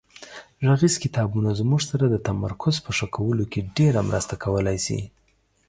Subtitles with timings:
[0.67, 4.99] غږیز کتابونه زموږ سره د تمرکز په ښه کولو کې ډېره مرسته کولای شي.